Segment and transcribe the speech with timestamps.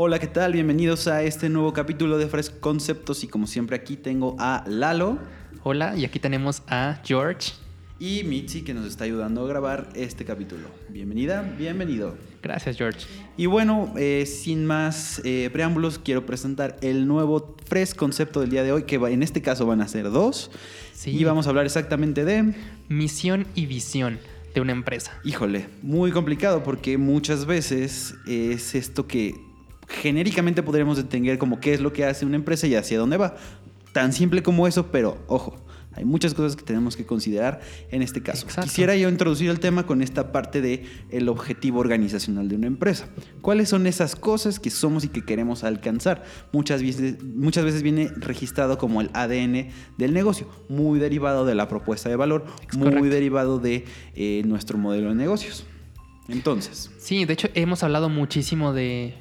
[0.00, 0.52] Hola, ¿qué tal?
[0.52, 5.18] Bienvenidos a este nuevo capítulo de Fresh Conceptos y como siempre aquí tengo a Lalo
[5.64, 7.50] Hola, y aquí tenemos a George.
[7.98, 10.68] y Mitzi que nos está ayudando a grabar este capítulo.
[10.88, 12.16] Bienvenida, bienvenido.
[12.40, 13.08] Gracias, George.
[13.36, 18.62] Y bueno, eh, sin más eh, preámbulos, quiero presentar el nuevo Fresh Concepto del día
[18.62, 20.52] de hoy, que en este caso van a ser dos.
[20.92, 21.10] Sí.
[21.10, 22.54] Y vamos a hablar exactamente de...
[22.88, 24.20] Misión y visión
[24.54, 25.18] de una empresa.
[25.24, 29.47] Híjole, muy complicado porque muchas veces es esto que
[29.88, 33.36] genéricamente podríamos entender como qué es lo que hace una empresa y hacia dónde va.
[33.92, 35.56] Tan simple como eso, pero ojo,
[35.94, 38.44] hay muchas cosas que tenemos que considerar en este caso.
[38.46, 38.68] Exacto.
[38.68, 43.08] Quisiera yo introducir el tema con esta parte de el objetivo organizacional de una empresa.
[43.40, 46.22] ¿Cuáles son esas cosas que somos y que queremos alcanzar?
[46.52, 51.66] Muchas veces, muchas veces viene registrado como el ADN del negocio, muy derivado de la
[51.66, 53.08] propuesta de valor, Es muy correcto.
[53.08, 55.64] derivado de eh, nuestro modelo de negocios.
[56.28, 59.14] Entonces, Sí, de hecho hemos hablado muchísimo de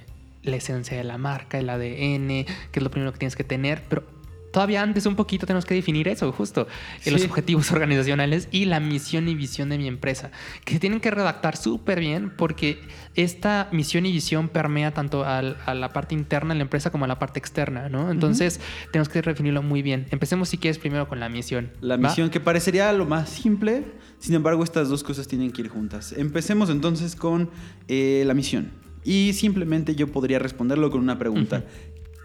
[0.43, 3.83] la esencia de la marca, el ADN, que es lo primero que tienes que tener,
[3.89, 4.03] pero
[4.51, 6.67] todavía antes un poquito tenemos que definir eso, justo,
[7.05, 10.31] los objetivos organizacionales y la misión y visión de mi empresa,
[10.65, 12.79] que se tienen que redactar súper bien porque
[13.13, 17.05] esta misión y visión permea tanto al- a la parte interna de la empresa como
[17.05, 18.09] a la parte externa, ¿no?
[18.09, 18.59] Entonces
[18.91, 20.07] tenemos que definirlo muy bien.
[20.11, 21.69] Empecemos si quieres primero con la misión.
[21.81, 22.07] la ¿va?
[22.09, 23.83] misión que parecería lo más simple,
[24.17, 26.13] sin embargo estas dos cosas tienen que ir juntas.
[26.17, 27.49] Empecemos entonces con
[27.89, 28.71] eh, la misión.
[29.07, 31.63] Y simplemente yo podría responderlo con una pregunta.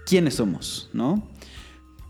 [0.04, 0.90] ¿Quiénes somos?
[0.92, 1.28] ¿No?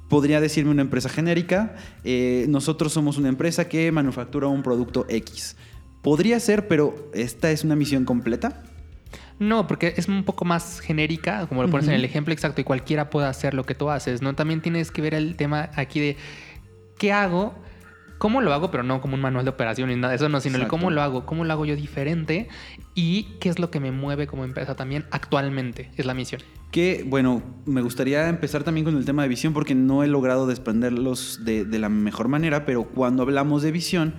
[0.08, 5.56] Podría decirme una empresa genérica, eh, nosotros somos una empresa que manufactura un producto X.
[6.00, 8.62] Podría ser, pero ¿esta es una misión completa?
[9.38, 12.64] No, porque es un poco más genérica, como lo pones en el ejemplo exacto, y
[12.64, 14.34] cualquiera puede hacer lo que tú haces, ¿no?
[14.34, 16.16] También tienes que ver el tema aquí de
[16.96, 17.54] qué hago,
[18.22, 20.56] cómo lo hago, pero no como un manual de operaciones, nada de eso, no, sino
[20.56, 22.48] el cómo lo hago, cómo lo hago yo diferente
[22.94, 26.40] y qué es lo que me mueve como empresa también actualmente, es la misión.
[26.70, 30.46] Que, bueno, me gustaría empezar también con el tema de visión porque no he logrado
[30.46, 34.14] desprenderlos de, de la mejor manera, pero cuando hablamos de visión,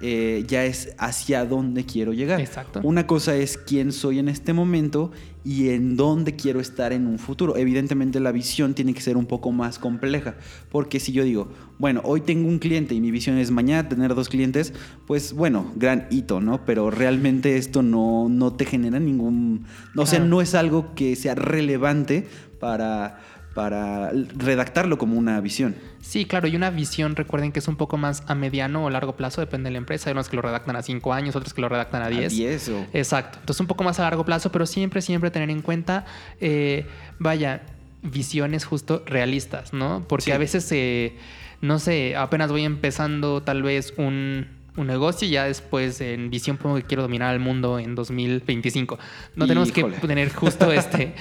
[0.00, 2.40] eh, ya es hacia dónde quiero llegar.
[2.40, 2.80] Exacto.
[2.82, 5.10] Una cosa es quién soy en este momento
[5.44, 7.56] y en dónde quiero estar en un futuro.
[7.56, 10.36] Evidentemente la visión tiene que ser un poco más compleja,
[10.70, 14.14] porque si yo digo, bueno, hoy tengo un cliente y mi visión es mañana tener
[14.14, 14.72] dos clientes,
[15.06, 16.64] pues bueno, gran hito, ¿no?
[16.64, 19.66] Pero realmente esto no, no te genera ningún...
[19.96, 22.26] O sea, no es algo que sea relevante
[22.58, 23.18] para,
[23.54, 25.74] para redactarlo como una visión.
[26.00, 29.16] Sí, claro, y una visión, recuerden que es un poco más a mediano o largo
[29.16, 30.08] plazo, depende de la empresa.
[30.08, 32.32] Hay unos que lo redactan a 5 años, otros que lo redactan a 10.
[32.32, 32.86] 10 o...
[32.92, 33.38] Exacto.
[33.40, 36.04] Entonces un poco más a largo plazo, pero siempre, siempre tener en cuenta,
[36.40, 36.86] eh,
[37.18, 37.62] vaya,
[38.02, 40.04] visiones justo realistas, ¿no?
[40.08, 40.30] Porque Sí.
[40.32, 41.16] a veces, eh,
[41.60, 44.46] no sé, apenas voy empezando tal vez un,
[44.80, 48.98] un negocio y ya después en visión pongo que quiero dominar el mundo en 2025.
[49.36, 49.96] No tenemos Híjole.
[49.96, 51.14] que tener justo este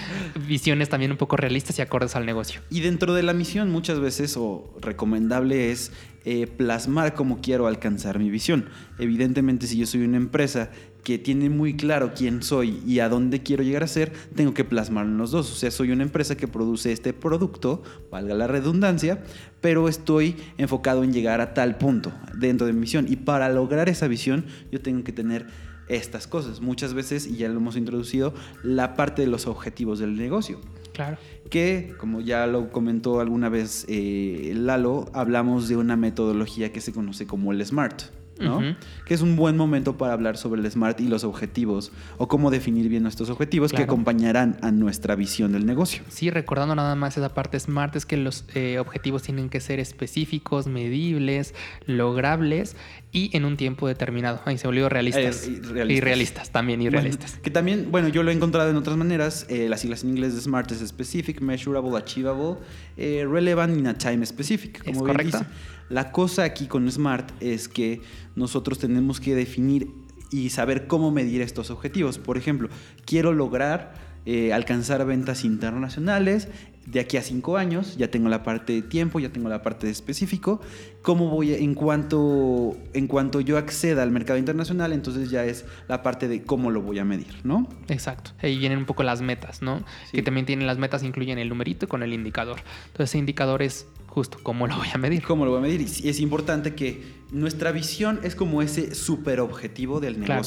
[0.47, 2.61] visiones también un poco realistas y acordes al negocio.
[2.69, 5.91] Y dentro de la misión muchas veces o recomendable es
[6.25, 8.69] eh, plasmar cómo quiero alcanzar mi visión.
[8.97, 10.69] Evidentemente si yo soy una empresa
[11.03, 14.65] que tiene muy claro quién soy y a dónde quiero llegar a ser, tengo que
[14.65, 15.51] plasmarlo en los dos.
[15.51, 17.81] O sea, soy una empresa que produce este producto,
[18.11, 19.23] valga la redundancia,
[19.61, 23.05] pero estoy enfocado en llegar a tal punto dentro de mi misión.
[23.09, 25.47] Y para lograr esa visión yo tengo que tener
[25.87, 26.61] estas cosas.
[26.61, 28.33] Muchas veces, y ya lo hemos introducido,
[28.63, 30.59] la parte de los objetivos del negocio
[30.93, 31.17] Claro.
[31.49, 36.91] que, como ya lo comentó alguna vez eh, Lalo, hablamos de una metodología que se
[36.93, 38.03] conoce como el SMART,
[38.39, 38.75] ¿no?
[39.05, 42.51] Que es un buen momento para hablar sobre el SMART y los objetivos, o cómo
[42.51, 46.03] definir bien nuestros objetivos que acompañarán a nuestra visión del negocio.
[46.09, 49.79] Sí, recordando nada más esa parte smart, es que los eh, objetivos tienen que ser
[49.79, 51.53] específicos, medibles,
[51.85, 52.75] logrables
[53.11, 54.41] y en un tiempo determinado.
[54.45, 55.47] Ahí se volvió realistas.
[55.47, 55.97] Eh, y realistas.
[55.97, 57.31] Y realistas, también, y realistas.
[57.31, 59.45] Bueno, que también, bueno, yo lo he encontrado en otras maneras.
[59.49, 62.57] eh, las siglas en inglés de SMART es Specific, Measurable, Achievable,
[62.97, 64.77] eh, Relevant y a Time Specific.
[64.77, 65.39] Es Como bien correcto.
[65.39, 65.49] dice.
[65.89, 68.01] La cosa aquí con SMART es que
[68.35, 69.87] nosotros tenemos que definir
[70.31, 72.19] y saber cómo medir estos objetivos.
[72.19, 72.69] Por ejemplo,
[73.05, 73.95] quiero lograr
[74.27, 76.47] eh, alcanzar ventas internacionales
[76.85, 77.97] de aquí a cinco años.
[77.97, 80.59] Ya tengo la parte de tiempo, ya tengo la parte de específico.
[81.01, 84.93] ¿Cómo voy en cuanto en cuanto yo acceda al mercado internacional?
[84.93, 87.67] Entonces ya es la parte de cómo lo voy a medir, ¿no?
[87.87, 88.31] Exacto.
[88.41, 89.79] Ahí vienen un poco las metas, ¿no?
[90.05, 90.17] Sí.
[90.17, 92.59] Que también tienen las metas, incluyen el numerito con el indicador.
[92.87, 95.23] Entonces, ese indicador es justo cómo lo voy a medir.
[95.23, 95.81] ¿Cómo lo voy a medir?
[95.81, 100.41] Y es importante que nuestra visión es como ese super objetivo del Claro.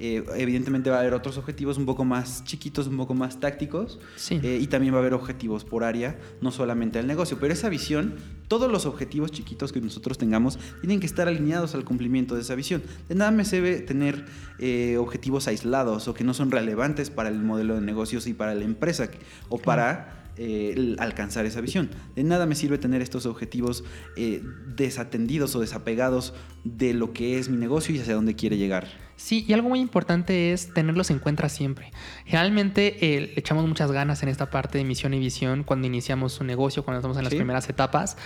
[0.00, 3.98] Eh, evidentemente va a haber otros objetivos un poco más chiquitos, un poco más tácticos.
[4.16, 4.40] Sí.
[4.42, 7.38] Eh, y también va a haber objetivos por área, no solamente el negocio.
[7.40, 8.14] Pero esa visión,
[8.46, 12.54] todos los objetivos chiquitos que nosotros tengamos, tienen que estar alineados al cumplimiento de esa
[12.54, 12.82] visión.
[13.08, 14.24] De nada me sirve tener
[14.58, 18.54] eh, objetivos aislados o que no son relevantes para el modelo de negocios y para
[18.54, 19.08] la empresa
[19.48, 21.90] o para eh, alcanzar esa visión.
[22.16, 23.84] De nada me sirve tener estos objetivos
[24.16, 24.42] eh,
[24.76, 26.32] desatendidos o desapegados
[26.64, 28.86] de lo que es mi negocio y hacia dónde quiere llegar.
[29.16, 31.90] Sí, y algo muy importante es tenerlos en cuenta siempre.
[32.24, 36.40] Generalmente eh, le echamos muchas ganas en esta parte de misión y visión cuando iniciamos
[36.40, 37.36] un negocio, cuando estamos en las Sí.
[37.36, 38.16] primeras etapas,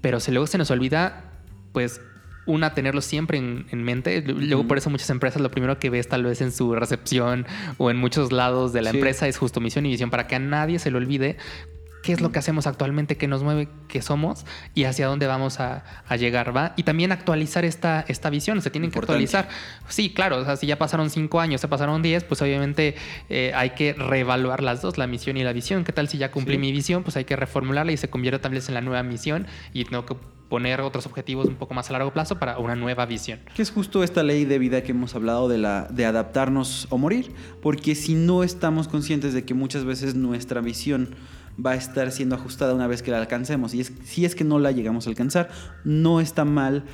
[0.00, 1.24] pero se, luego se nos olvida,
[1.72, 2.00] pues,
[2.50, 4.22] una, tenerlo siempre en, en mente.
[4.22, 7.46] Luego, por eso muchas empresas lo primero que ves tal vez en su recepción
[7.78, 8.96] o en muchos lados de la Sí.
[8.98, 11.36] empresa es justo misión y visión para que a nadie se le olvide
[12.02, 15.60] qué es lo que hacemos actualmente, qué nos mueve, qué somos y hacia dónde vamos
[15.60, 16.72] a, a llegar, ¿va?
[16.78, 19.50] Y también actualizar esta, esta visión, se tienen que actualizar.
[19.86, 22.94] Sí, claro, o sea, si ya pasaron cinco años, se pasaron diez, pues obviamente
[23.28, 25.84] eh, hay que reevaluar las dos, la misión y la visión.
[25.84, 26.58] ¿Qué tal si ya cumplí Sí.
[26.60, 27.02] mi visión?
[27.02, 30.06] Pues hay que reformularla y se convierte tal vez en la nueva misión y tengo
[30.06, 30.14] que
[30.50, 33.38] poner otros objetivos un poco más a largo plazo para una nueva visión.
[33.54, 36.98] Que es justo esta ley de vida que hemos hablado de, la, de adaptarnos o
[36.98, 37.32] morir,
[37.62, 41.14] porque si no estamos conscientes de que muchas veces nuestra visión
[41.64, 44.44] va a estar siendo ajustada una vez que la alcancemos, y es, si es que
[44.44, 45.50] no la llegamos a alcanzar,
[45.84, 46.84] no está mal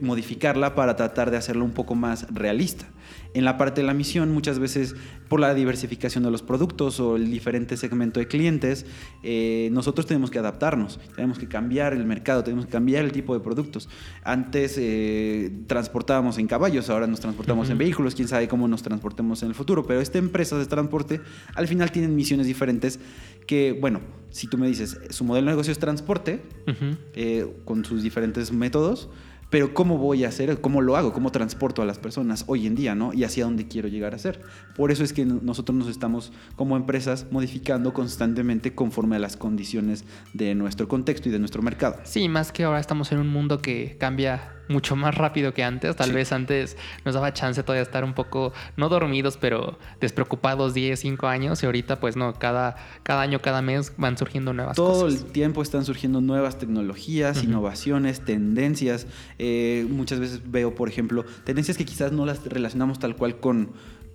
[0.00, 2.86] modificarla para tratar de hacerlo un poco más realista.
[3.34, 4.94] En la parte de la misión, muchas veces
[5.28, 8.86] por la diversificación de los productos o el diferente segmento de clientes,
[9.24, 13.34] eh, nosotros tenemos que adaptarnos, tenemos que cambiar el mercado, tenemos que cambiar el tipo
[13.34, 13.88] de productos.
[14.22, 17.78] Antes eh, transportábamos en caballos, ahora nos transportamos en Ujú.
[17.80, 21.20] vehículos, quién sabe cómo nos transportemos en el futuro, pero esta empresa de transporte
[21.56, 23.00] al final tienen misiones diferentes
[23.48, 24.00] que, bueno,
[24.30, 26.96] si tú me dices, su modelo de negocio es transporte, Ujú.
[27.14, 29.08] eh, con sus diferentes métodos,
[29.50, 30.60] pero ¿cómo voy a hacer?
[30.60, 31.12] ¿Cómo lo hago?
[31.12, 32.94] ¿Cómo transporto a las personas hoy en día?
[32.94, 33.12] ¿no?
[33.12, 34.40] Y hacia dónde quiero llegar a ser.
[34.76, 40.04] Por eso es que nosotros nos estamos como empresas modificando constantemente conforme a las condiciones
[40.32, 41.96] de nuestro contexto y de nuestro mercado.
[42.04, 45.94] Sí, más que ahora estamos en un mundo que cambia mucho más rápido que antes.
[45.96, 46.14] Tal Sí.
[46.14, 50.98] vez antes nos daba chance todavía de estar un poco, no dormidos, pero despreocupados 10,
[51.00, 51.62] 5 años.
[51.62, 55.20] Y ahorita, pues no, cada, cada año, cada mes van surgiendo nuevas Todo cosas.
[55.22, 59.06] el tiempo están surgiendo nuevas tecnologías, innovaciones, tendencias.
[59.38, 63.70] Eh, muchas veces veo, por ejemplo, tendencias que quizás no las relacionamos tal cual con,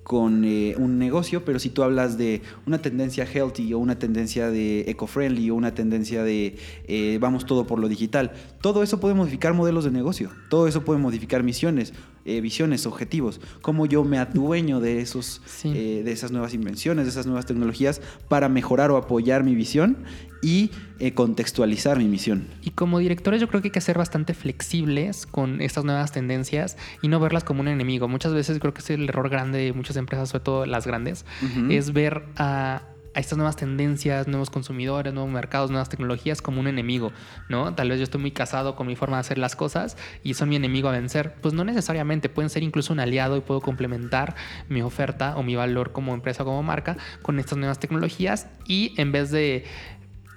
[0.10, 4.50] con eh, un negocio, pero si tú hablas de una tendencia healthy o una tendencia
[4.50, 6.58] de eco-friendly o una tendencia de
[6.88, 10.84] eh, vamos todo por lo digital, todo eso puede modificar modelos de negocio, todo eso
[10.84, 11.94] puede modificar misiones,
[12.38, 15.72] eh, visiones, objetivos, cómo yo me adueño de, esos, Sí.
[15.76, 19.98] eh, de esas nuevas invenciones, de esas nuevas tecnologías para mejorar o apoyar mi visión
[20.42, 22.48] y eh, contextualizar mi misión.
[22.62, 26.78] Y como directores yo creo que hay que ser bastante flexibles con estas nuevas tendencias
[27.02, 28.08] y no verlas como un enemigo.
[28.08, 31.26] Muchas veces creo que es el error grande de muchas empresas, sobre todo las grandes,
[31.70, 32.84] es ver a,
[33.20, 37.12] a estas nuevas tendencias, nuevos consumidores, nuevos mercados, nuevas tecnologías como un enemigo,
[37.50, 37.76] ¿no?
[37.76, 40.48] Tal vez yo estoy muy casado con mi forma de hacer las cosas y son
[40.48, 41.36] mi enemigo a vencer.
[41.42, 44.36] Pues no necesariamente, pueden ser incluso un aliado y puedo complementar
[44.70, 49.12] mi oferta o mi valor como empresa, como marca, con estas nuevas tecnologías y en
[49.12, 49.66] vez de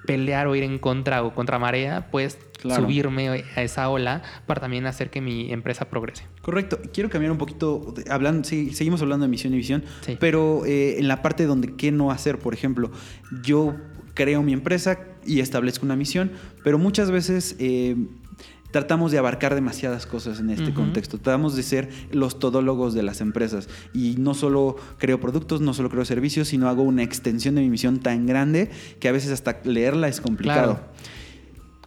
[0.06, 2.84] pelear o ir en contra o contra marea, pues Claro.
[2.84, 6.24] subirme a esa ola para también hacer que mi empresa progrese.
[6.42, 6.78] Correcto.
[6.92, 10.16] Quiero cambiar un poquito, hablando, sí, seguimos hablando de misión y visión, Sí.
[10.20, 12.92] pero eh, en la parte donde qué no hacer, por ejemplo,
[13.42, 13.74] yo
[14.14, 16.30] creo mi empresa y establezco una misión,
[16.62, 17.96] pero muchas veces eh,
[18.72, 21.18] tratamos de abarcar demasiadas cosas en este contexto.
[21.18, 25.90] Tratamos de ser los todólogos de las empresas y no solo creo productos, no solo
[25.90, 29.60] creo servicios, sino hago una extensión de mi misión tan grande que a veces hasta
[29.64, 30.74] leerla es complicado.
[30.74, 30.92] Claro.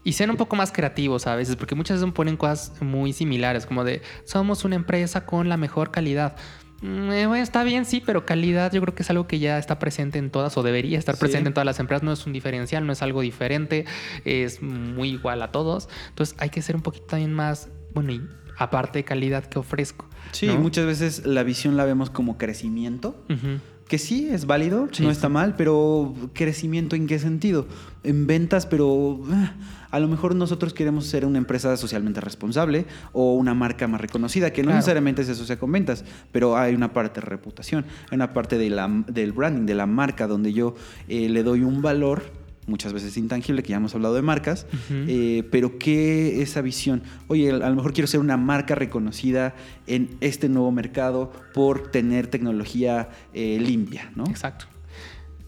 [0.03, 3.65] Y sean un poco más creativos a veces, porque muchas veces ponen cosas muy similares,
[3.65, 6.35] como de somos una empresa con la mejor calidad.
[6.85, 9.57] Mm, eh, bueno, está bien, sí, pero calidad yo creo que es algo que ya
[9.57, 11.19] está presente en todas o debería estar Sí.
[11.21, 12.03] presente en todas las empresas.
[12.03, 13.85] No es un diferencial, no es algo diferente,
[14.23, 15.89] es muy igual a todos.
[16.09, 18.21] Entonces hay que ser un poquito también más, bueno, y
[18.57, 20.07] aparte de calidad que ofrezco.
[20.31, 20.57] Sí, ¿no?
[20.59, 23.15] muchas veces la visión la vemos como crecimiento.
[23.29, 23.59] Ujú.
[23.87, 25.13] Que sí, es válido, Sí, no sí.
[25.13, 27.67] está mal, pero crecimiento en qué sentido?
[28.03, 29.53] En ventas, pero ah,
[29.91, 34.51] a lo mejor nosotros queremos ser una empresa socialmente responsable o una marca más reconocida,
[34.51, 34.77] que no Claro.
[34.77, 38.71] necesariamente se asocia con ventas, pero hay una parte de reputación, hay una parte de
[38.71, 40.73] la, del branding, de la marca, donde yo
[41.07, 42.23] eh, le doy un valor
[42.67, 47.03] muchas veces intangible, que ya hemos hablado de marcas, eh, pero ¿qué esa visión?
[47.27, 49.55] Oye, a lo mejor quiero ser una marca reconocida
[49.87, 54.25] en este nuevo mercado por tener tecnología eh, limpia, ¿no?
[54.25, 54.65] Exacto.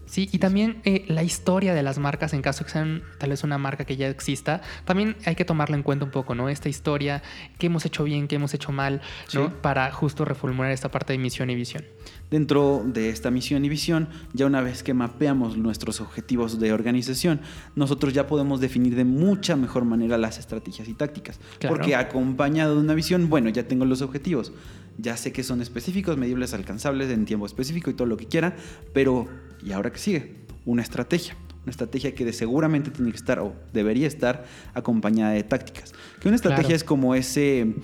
[0.08, 3.44] Sí, y también eh, la historia de las marcas, en caso que sean tal vez
[3.44, 6.48] una marca que ya exista, también hay que tomarla en cuenta un poco, ¿no?
[6.48, 7.22] Esta historia,
[7.58, 9.02] qué hemos hecho bien, qué hemos hecho mal,
[9.34, 9.48] ¿no?
[9.48, 9.52] Sí.
[9.60, 11.84] Para justo reformular esta parte de misión y visión.
[12.30, 17.40] Dentro de esta misión y visión, ya una vez que mapeamos nuestros objetivos de organización,
[17.74, 21.38] nosotros ya podemos definir de mucha mejor manera las estrategias y tácticas.
[21.58, 21.76] Claro.
[21.76, 24.52] Porque acompañado de una visión, bueno, ya tengo los objetivos,
[24.98, 28.56] ya sé que son específicos, medibles, alcanzables en tiempo específico y todo lo que quiera,
[28.92, 29.28] pero
[29.64, 30.36] ¿y ahora qué sigue?
[30.64, 31.36] Una estrategia.
[31.64, 35.92] Una estrategia que de seguramente tiene que estar o debería estar acompañada de tácticas.
[36.20, 36.76] Que una estrategia Claro.
[36.76, 37.74] es como ese,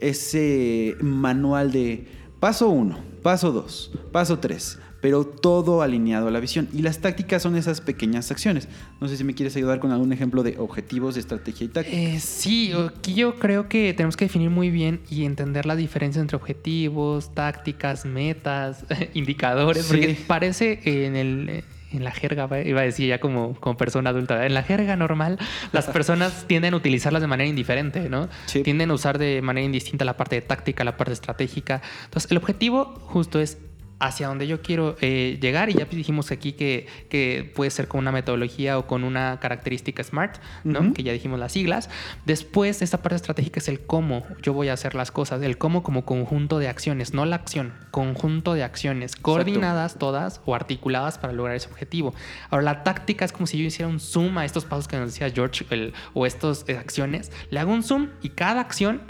[0.00, 2.06] ese manual de
[2.40, 6.68] paso 1, paso 2, paso 3, pero todo alineado a la visión.
[6.72, 8.68] Y las tácticas son esas pequeñas acciones.
[9.00, 11.96] No sé si me quieres ayudar con algún ejemplo de objetivos, de estrategia y táctica.
[11.96, 16.22] Eh, sí, aquí yo creo que tenemos que definir muy bien y entender la diferencia
[16.22, 19.88] entre objetivos, tácticas, metas, indicadores, Sí.
[19.90, 24.46] porque parece en el en la jerga, iba a decir ya como, como persona adulta,
[24.46, 25.38] en la jerga normal
[25.72, 28.30] las personas tienden a utilizarlas de manera indiferente, ¿no?
[28.46, 28.62] Sí.
[28.62, 31.82] Tienden a usar de manera indistinta la parte de táctica, la parte estratégica.
[32.04, 33.58] Entonces, el objetivo justo es
[34.02, 38.00] hacia donde yo quiero eh, llegar y ya dijimos aquí que, que puede ser con
[38.00, 40.92] una metodología o con una característica SMART, ¿no?
[40.92, 41.88] Que ya dijimos las siglas.
[42.26, 45.84] Después, esta parte estratégica es el cómo yo voy a hacer las cosas, el cómo
[45.84, 51.32] como conjunto de acciones, no la acción, conjunto de acciones coordinadas todas o articuladas para
[51.32, 52.12] lograr ese objetivo.
[52.50, 55.12] Ahora, la táctica es como si yo hiciera un zoom a estos pasos que nos
[55.12, 59.00] decía George el- o estas eh, acciones, le hago un zoom y cada acción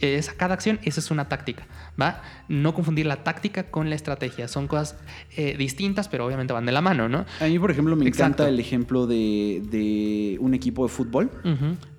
[0.00, 1.66] esa, cada acción, esa es una táctica,
[2.00, 2.22] ¿va?
[2.48, 4.48] No confundir la táctica con la estrategia.
[4.48, 4.96] Son cosas
[5.36, 7.24] eh, distintas, pero obviamente van de la mano, ¿no?
[7.40, 8.42] A mí, por ejemplo, me Exacto.
[8.42, 11.30] encanta el ejemplo de, de un equipo de fútbol.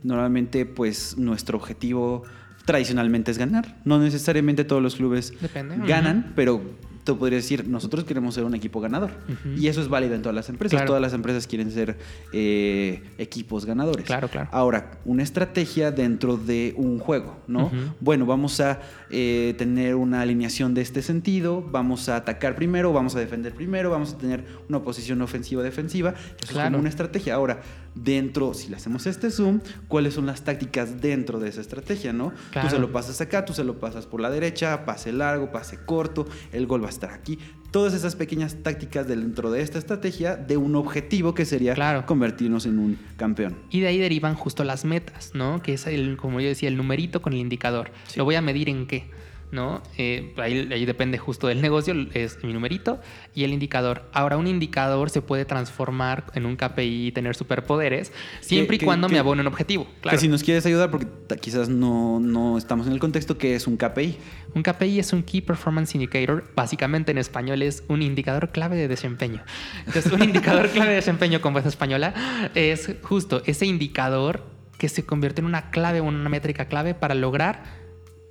[0.04, 2.24] Normalmente, pues, nuestro objetivo
[2.66, 3.78] tradicionalmente es ganar.
[3.86, 5.78] No necesariamente todos los clubes Depende.
[5.88, 6.62] ganan, pero
[7.06, 9.12] te podría decir, nosotros queremos ser un equipo ganador.
[9.56, 10.78] Y eso es válido en todas las empresas.
[10.78, 10.88] Claro.
[10.88, 11.98] Todas las empresas quieren ser
[12.34, 14.06] eh, equipos ganadores.
[14.06, 14.50] Claro, claro.
[14.52, 17.72] Ahora, una estrategia dentro de un juego, ¿no?
[18.00, 18.82] Bueno, vamos a
[19.12, 23.92] eh, tener una alineación de este sentido, vamos a atacar primero, vamos a defender primero,
[23.92, 26.16] vamos a tener una posición ofensiva-defensiva.
[26.42, 27.36] Eso es como una estrategia.
[27.36, 27.62] Ahora,
[27.94, 32.34] dentro, si le hacemos este zoom, ¿cuáles son las tácticas dentro de esa estrategia, no?
[32.52, 32.68] Claro.
[32.68, 35.78] Tú se lo pasas acá, tú se lo pasas por la derecha, pase largo, pase
[35.86, 37.38] corto, el gol va a estar aquí.
[37.72, 42.06] Todas esas pequeñas tácticas dentro de esta estrategia de un objetivo que sería Claro.
[42.06, 43.58] convertirnos en un campeón.
[43.70, 45.62] Y de ahí derivan justo las metas, ¿no?
[45.62, 47.92] Que es, el, como yo decía, el numerito con el indicador.
[48.08, 48.18] Sí.
[48.18, 49.10] Lo voy a medir en qué,
[49.52, 49.82] ¿no?
[49.98, 53.00] Eh, ahí, ahí depende justo del negocio, es mi numerito
[53.34, 54.04] y el indicador.
[54.12, 58.12] Ahora, un indicador se puede transformar en un KPI y tener superpoderes
[58.42, 59.88] siempre y que- cuando que- me abone un objetivo.
[60.02, 60.18] Claro.
[60.18, 61.08] Que si nos quieres ayudar, porque
[61.40, 64.18] quizás no, no estamos en el contexto, que es un KPI.
[64.56, 68.88] Un KPI es un Key Performance Indicator, básicamente en español es un indicador clave de
[68.88, 69.44] desempeño.
[69.86, 72.14] Entonces, un indicador clave de desempeño con voz española
[72.56, 74.44] es justo ese indicador
[74.78, 77.86] que se convierte en una clave una métrica clave para lograr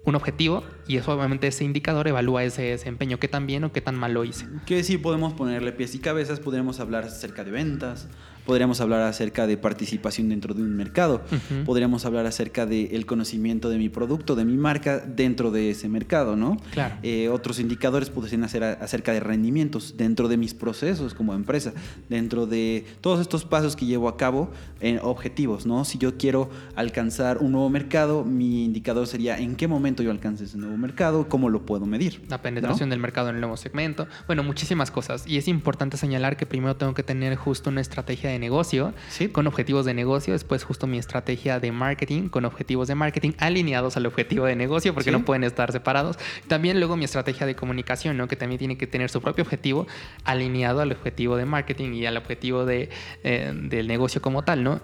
[0.06, 3.80] un objetivo y eso obviamente ese indicador evalúa ese desempeño, qué tan bien o qué
[3.80, 4.46] tan mal lo hice.
[4.66, 8.06] Que sí podemos ponerle pies y cabezas, podríamos hablar acerca de ventas,
[8.44, 11.64] podríamos hablar acerca de participación dentro de un mercado, Ujú.
[11.64, 16.36] podríamos hablar acerca del conocimiento de mi producto, de mi marca dentro de ese mercado,
[16.36, 16.58] ¿no?
[16.72, 16.96] Claro.
[17.02, 21.72] Eh, otros indicadores podrían ser a- acerca de rendimientos dentro de mis procesos como empresa,
[22.10, 24.50] dentro de todos estos pasos que llevo a cabo
[24.82, 25.86] en objetivos, ¿no?
[25.86, 30.44] Si yo quiero alcanzar un nuevo mercado, mi indicador sería en qué momento yo alcance
[30.44, 32.22] ese nuevo mercado, cómo lo puedo medir.
[32.28, 32.92] La penetración ¿no?
[32.92, 34.06] del mercado en el nuevo segmento.
[34.26, 35.26] Bueno, muchísimas cosas.
[35.26, 39.28] Y es importante señalar que primero tengo que tener justo una estrategia de negocio Sí.
[39.28, 40.32] con objetivos de negocio.
[40.32, 44.94] Después justo mi estrategia de marketing con objetivos de marketing alineados al objetivo de negocio
[44.94, 45.16] porque Sí.
[45.16, 46.18] no pueden estar separados.
[46.48, 48.28] También luego mi estrategia de comunicación, ¿no?
[48.28, 49.86] que también tiene que tener su propio objetivo
[50.24, 52.88] alineado al objetivo de marketing y al objetivo de,
[53.22, 54.80] eh, del negocio como tal, ¿no?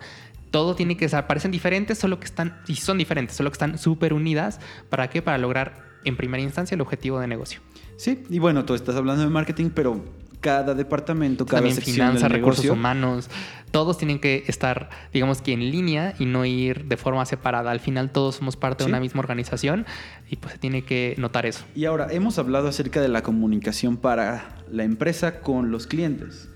[0.50, 3.78] Todo tiene que ser, parecen diferentes, solo que están, y son diferentes, solo que están
[3.78, 4.60] súper unidas.
[4.88, 5.22] ¿Para qué?
[5.22, 7.60] Para lograr en primera instancia el objetivo de negocio.
[7.96, 10.02] Sí, y bueno, tú estás hablando de marketing, pero
[10.40, 13.28] cada departamento, cada También sección finanzas, recursos negocio, humanos,
[13.70, 17.70] todos tienen que estar, digamos que en línea y no ir de forma separada.
[17.70, 18.86] Al final todos somos parte Sí.
[18.88, 19.84] de una misma organización
[20.30, 21.64] y pues se tiene que notar eso.
[21.76, 26.48] Y ahora, hemos hablado acerca de la comunicación para la empresa con los clientes,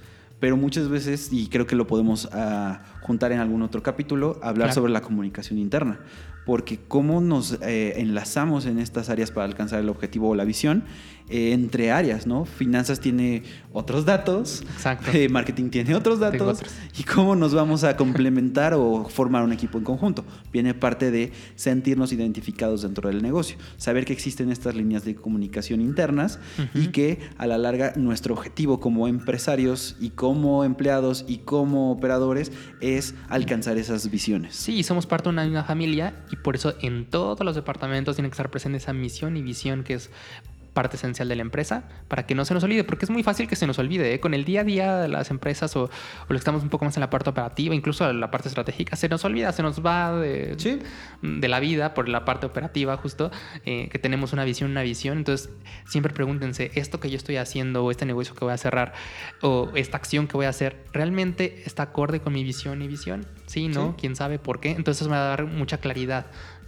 [0.45, 4.67] pero muchas veces, y creo que lo podemos ah, juntar en algún otro capítulo, hablar
[4.67, 4.73] Claro.
[4.75, 6.01] sobre la comunicación interna.
[6.45, 10.85] porque cómo nos eh, enlazamos en estas áreas para alcanzar el objetivo o la visión
[11.29, 12.45] eh, entre áreas, ¿no?
[12.45, 15.11] Finanzas tiene otros datos, Exacto.
[15.15, 16.75] eh, marketing tiene otros datos otros.
[16.99, 20.25] y cómo nos vamos a complementar o formar un equipo en conjunto.
[20.53, 25.81] Viene parte de sentirnos identificados dentro del negocio, saber que existen estas líneas de comunicación
[25.81, 26.39] internas
[26.75, 32.53] y que a la larga nuestro objetivo como empresarios y como empleados y como operadores
[32.81, 34.55] es alcanzar esas visiones.
[34.55, 38.29] Sí, somos parte de una misma familia y por eso en todos los departamentos tiene
[38.29, 40.11] que estar presente esa misión y visión que es
[40.75, 43.49] parte esencial de la empresa para que no se nos olvide, porque es muy fácil
[43.49, 44.13] que se nos olvide.
[44.13, 44.21] ¿eh?
[44.21, 45.89] Con el día a día de las empresas o, o
[46.29, 49.09] lo que estamos un poco más en la parte operativa, incluso la parte estratégica, se
[49.09, 50.81] nos olvida, se nos va de, Sí.
[51.23, 53.31] de la vida por la parte operativa justo,
[53.65, 55.19] eh, que tenemos una visión, una visión.
[55.19, 55.51] Entonces,
[55.87, 58.93] siempre pregúntense, esto que yo estoy haciendo o este negocio que voy a cerrar
[59.41, 63.27] o esta acción que voy a hacer, ¿realmente está acorde con mi visión y visión?
[63.47, 63.91] Sí, ¿no?
[63.91, 63.95] Sí.
[64.01, 64.73] ¿Quién sabe por qué?
[64.73, 66.27] Entonces me va a dar mucha claridad,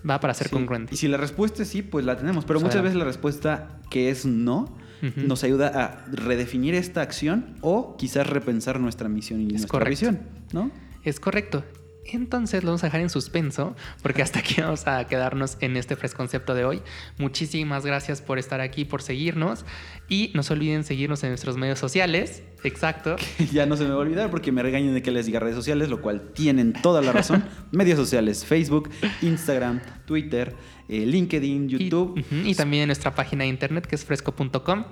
[0.09, 0.53] va para ser Sí.
[0.55, 0.95] congruente.
[0.95, 2.45] Y si la respuesta es sí, pues la tenemos.
[2.45, 4.75] Pero Pues muchas veces la respuesta que es no
[5.17, 9.91] nos ayuda a redefinir esta acción o quizás repensar nuestra misión y nuestra correcto.
[9.91, 10.21] visión,
[10.53, 10.71] ¿no?
[11.05, 11.65] Es correcto.
[12.13, 15.97] Entonces lo vamos a dejar en suspenso porque hasta aquí vamos a quedarnos en este
[15.97, 16.83] fresco concepto de hoy.
[17.19, 19.65] Muchísimas gracias por estar aquí, por seguirnos
[20.09, 22.43] y no se olviden seguirnos en nuestros medios sociales.
[22.65, 23.17] Exacto.
[23.53, 25.57] ya no se me va a olvidar porque me regañan de que les diga redes
[25.57, 27.45] sociales, lo cual tienen toda la razón.
[27.71, 28.91] Medios sociales, Facebook,
[29.23, 30.55] Instagram, Twitter,
[30.89, 32.19] eh, LinkedIn, Y, YouTube.
[32.21, 34.85] ujú, y también nuestra página de internet que es fresco.com.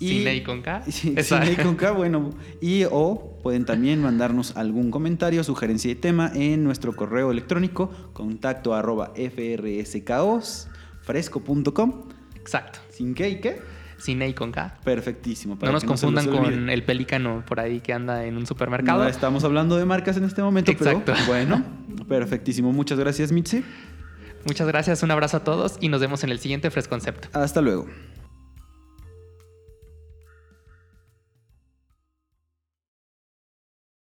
[0.00, 0.82] Y- Sin E y con K.
[0.88, 2.30] Sí, sin E y con K, bueno.
[2.60, 8.74] Y o pueden también mandarnos algún comentario, sugerencia de tema en nuestro correo electrónico contacto
[8.74, 9.12] arroba
[11.02, 12.04] fresco.com
[12.36, 12.78] Exacto.
[12.90, 13.60] sin qué y qué.
[13.98, 14.78] Sin E y con K.
[14.84, 15.58] Perfectísimo.
[15.60, 19.02] No nos confundan con el pelícano por ahí que anda en un supermercado.
[19.02, 21.12] No estamos hablando de marcas en este momento, Exacto.
[21.12, 21.64] pero bueno,
[22.06, 22.72] perfectísimo.
[22.72, 23.64] Muchas gracias, Mitzi.
[24.46, 27.28] Muchas gracias, un abrazo a todos y nos vemos en el siguiente Fresconcepto.
[27.32, 27.86] Hasta luego.